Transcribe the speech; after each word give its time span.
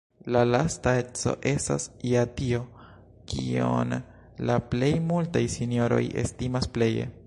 La 0.35 0.39
lasta 0.51 0.93
eco 1.01 1.33
estas 1.51 1.85
ja 2.13 2.23
tio, 2.41 2.63
kion 3.33 3.95
la 4.51 4.59
plej 4.73 4.93
multaj 5.13 5.47
sinjoroj 5.59 6.05
estimas 6.25 6.75
pleje. 6.79 7.11